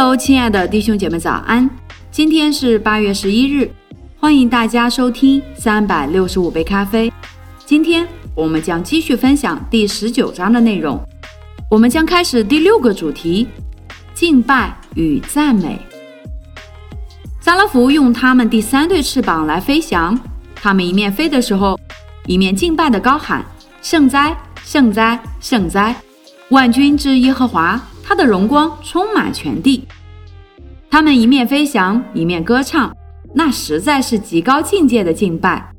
[0.00, 1.68] Hello，亲爱的弟兄姐妹，早安！
[2.12, 3.68] 今天是八月十一日，
[4.20, 7.12] 欢迎大家收听三百六十五杯咖啡。
[7.66, 11.00] 今天我们将继续分享第十九章的内容，
[11.68, 13.48] 我们将开始第六个主题：
[14.14, 15.76] 敬拜与赞美。
[17.40, 20.16] 撒拉弗用他们第三对翅膀来飞翔，
[20.54, 21.76] 他们一面飞的时候，
[22.24, 23.44] 一面敬拜的高喊
[23.82, 25.96] ：“圣哉，圣哉，圣哉！
[26.50, 29.86] 万军之耶和华。”他的荣光充满全地，
[30.90, 32.94] 他们一面飞翔，一面歌唱，
[33.34, 35.70] 那实在是极高境界的敬拜。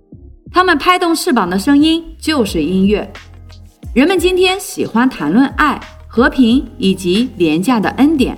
[0.52, 3.12] 他们拍动翅膀的声音就是音乐。
[3.94, 8.38] 人们今天喜欢谈论爱、和平以及廉价的恩典，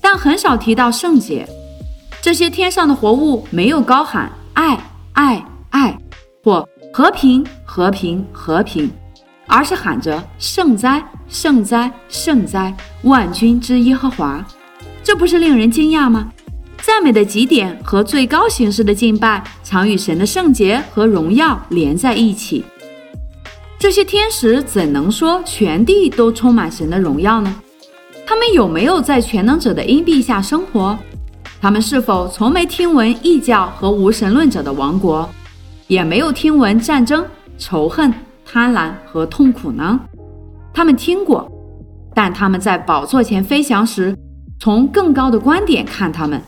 [0.00, 1.46] 但很少提到圣洁。
[2.20, 4.78] 这些天上的活物没有高喊爱、
[5.12, 5.98] 爱、爱，
[6.42, 8.90] 或和平、和平、和平。
[9.48, 14.44] 而是喊着圣哉，圣哉，圣哉，万军之耶和华，
[15.06, 16.32] 这不是令人惊讶吗？
[16.82, 22.64] 赞美的极点和最高形式的敬拜，常与神的圣洁和荣耀连在一起。
[23.78, 27.54] 这些天使怎能说全地都充满神的荣耀呢？
[28.26, 30.98] 他们有没有在全能者的荫蔽下生活？
[31.60, 35.30] 他们是否从没听闻异教和无神论者的王国，
[35.86, 37.24] 也没有听闻战争、
[37.56, 38.12] 仇恨？
[38.44, 40.00] 贪婪和痛苦呢？
[40.74, 41.48] 他们听过，
[42.12, 44.12] 但他们在宝座前飞翔时，
[44.58, 46.40] 从更高的观点看他们，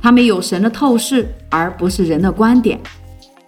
[0.00, 2.78] 他们有神的透视，而不是人的观点。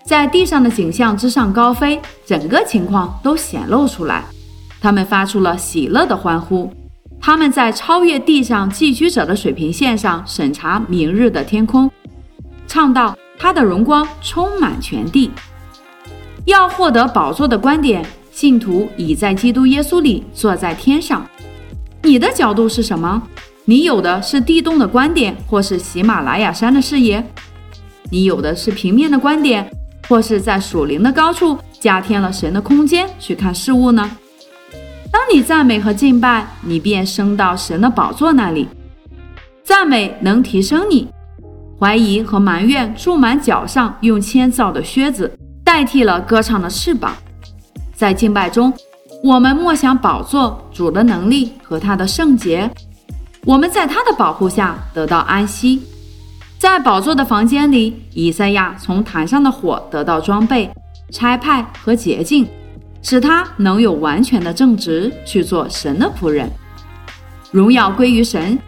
[0.05, 4.25] 在地上的景象之上高飞，整个情况都显露出来。
[4.81, 6.73] 他们发出了喜乐的欢呼。
[7.21, 11.91] 他们在超越地上寄居者的水平线上审查明日的天空，
[12.69, 15.31] 唱道：“他的荣光充满全地。”
[16.47, 21.27] 要获得宝座的观点，信徒已在基督耶稣里坐在天上。
[22.03, 23.21] 你的角度是什么？
[23.69, 27.23] 你有的是地洞的观点，或是喜马拉雅山的视野？
[28.11, 29.69] 你有的是平面的观点，
[30.09, 34.09] 或是在属灵的高处加添了神的空间去看事物呢？
[35.11, 38.69] 当你赞美和敬拜，你便升到神的宝座那里。
[39.65, 41.09] 赞美能提升你，
[41.77, 45.37] 怀疑和埋怨注满脚上，用铅造的靴子。
[45.65, 47.17] 代替了歌唱的翅膀，
[47.93, 48.73] 在敬拜中，
[49.25, 52.71] 我们默想宝座主的能力和他的圣洁。
[53.47, 55.81] 我们在他的保护下得到安息。
[56.59, 60.69] 在宝座的房间里，以赛亚从坛上的火得到装备、
[61.13, 62.49] 差派和洁净，
[63.03, 66.51] 使他能有完全的正直去做神的仆人。
[67.53, 68.59] 荣耀归于神。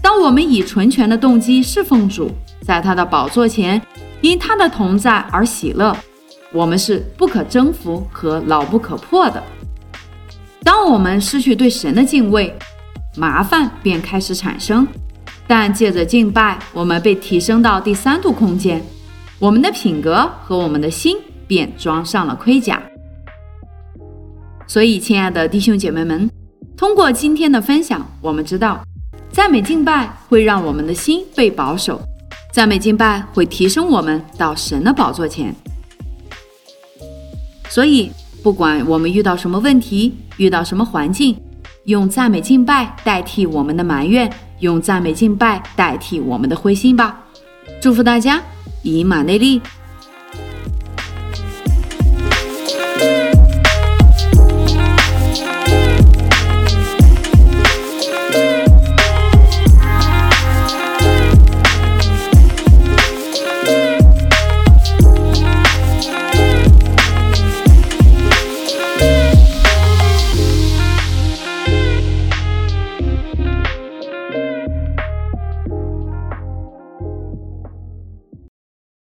[0.00, 2.30] 当我们以纯全的动机侍奉主，
[2.62, 3.80] 在他的宝座前，
[4.22, 5.94] 因他的同在而喜乐。
[6.52, 9.42] 我们是不可征服和牢不可破的。
[10.64, 12.56] 当我们失去对神的敬畏，
[13.16, 14.86] 麻烦便开始产生。
[15.46, 18.82] 但借着敬拜，我们被提升到第三度空间，
[19.38, 22.80] 我们的品格和我们的心便装上了盔甲。
[24.66, 26.30] 所以，亲爱的弟兄姐妹们，
[26.76, 28.82] 通过今天的分享，我们知道，
[29.30, 32.00] 赞美敬拜会让我们的心被保守，
[32.50, 35.54] 赞美敬拜会提升我们到神的宝座前。
[37.68, 38.10] 所以，
[38.42, 41.36] 不管我们遇到什么问题，遇到什么环境，
[41.84, 47.18] 用赞美敬拜代替我们的埋怨，用赞美敬拜代替我们的灰心吧。
[47.80, 48.40] 祝福大家，
[48.82, 49.60] 以马内利。